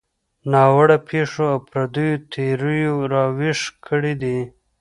ناوړه 0.51 0.97
پېښو 1.09 1.43
او 1.53 1.59
پردیو 1.69 2.23
تیریو 2.31 2.95
راویښ 3.13 3.61
کړي 3.87 4.13
دي. 4.21 4.39